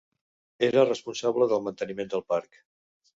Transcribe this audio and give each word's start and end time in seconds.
Era 0.67 0.85
responsable 0.87 1.47
del 1.51 1.61
manteniment 1.67 2.09
del 2.15 2.25
parc. 2.35 2.59